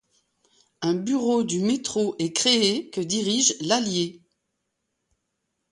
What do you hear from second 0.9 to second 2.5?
bureau du métro est